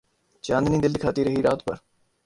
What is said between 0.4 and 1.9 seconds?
چاندنی دل دکھاتی رہی رات بھر